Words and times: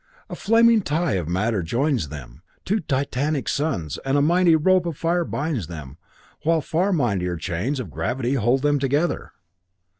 A 0.31 0.35
flaming 0.35 0.81
tie 0.81 1.13
of 1.13 1.27
matter 1.29 1.61
joins 1.61 2.09
them, 2.09 2.41
two 2.65 2.79
titanic 2.79 3.47
suns, 3.47 3.99
and 4.03 4.17
a 4.17 4.21
mighty 4.23 4.55
rope 4.55 4.87
of 4.87 4.97
fire 4.97 5.23
binds 5.23 5.67
them, 5.67 5.99
while 6.41 6.59
far 6.59 6.91
mightier 6.91 7.37
chains 7.37 7.79
of 7.79 7.91
gravity 7.91 8.33
hold 8.33 8.63
them 8.63 8.79
together. 8.79 9.31